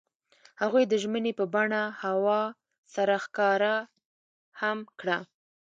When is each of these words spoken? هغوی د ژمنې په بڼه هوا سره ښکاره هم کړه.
هغوی 0.61 0.83
د 0.87 0.93
ژمنې 1.03 1.31
په 1.39 1.45
بڼه 1.53 1.81
هوا 2.03 2.41
سره 2.95 3.13
ښکاره 3.25 3.75
هم 4.61 4.77
کړه. 4.99 5.17